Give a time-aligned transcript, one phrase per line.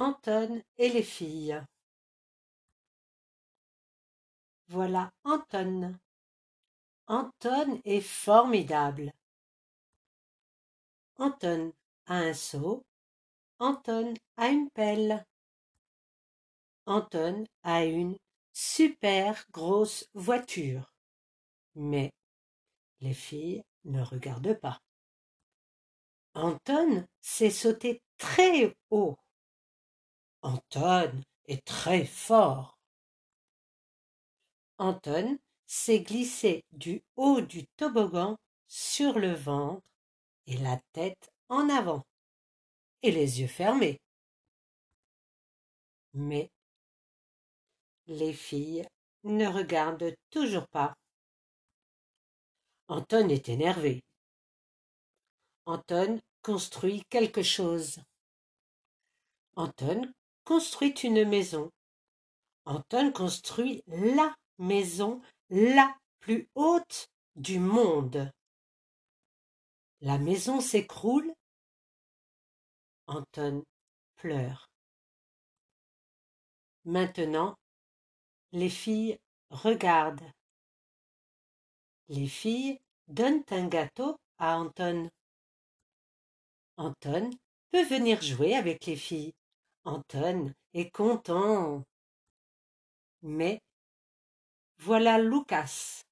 [0.00, 1.60] Anton et les filles.
[4.68, 5.98] Voilà Anton.
[7.08, 9.12] Anton est formidable.
[11.16, 11.72] Anton
[12.06, 12.84] a un seau.
[13.58, 15.26] Anton a une pelle.
[16.86, 18.16] Anton a une
[18.52, 20.94] super grosse voiture.
[21.74, 22.12] Mais
[23.00, 24.80] les filles ne regardent pas.
[26.34, 29.18] Anton sait sauter très haut.
[30.42, 32.78] Anton est très fort.
[34.78, 38.36] Anton s'est glissé du haut du toboggan
[38.68, 39.82] sur le ventre
[40.46, 42.06] et la tête en avant
[43.02, 44.00] et les yeux fermés.
[46.14, 46.50] Mais
[48.06, 48.86] les filles
[49.24, 50.94] ne regardent toujours pas.
[52.86, 54.02] Anton est énervé.
[55.66, 58.00] Anton construit quelque chose.
[59.56, 60.10] Anton
[60.48, 61.70] construit une maison.
[62.64, 68.32] Anton construit la maison la plus haute du monde.
[70.00, 71.30] La maison s'écroule.
[73.08, 73.62] Anton
[74.16, 74.70] pleure.
[76.86, 77.54] Maintenant,
[78.52, 79.18] les filles
[79.50, 80.32] regardent.
[82.08, 85.10] Les filles donnent un gâteau à Anton.
[86.78, 87.28] Anton
[87.70, 89.34] peut venir jouer avec les filles.
[89.88, 91.82] Anton est content.
[93.22, 93.62] Mais
[94.80, 96.02] voilà Lucas.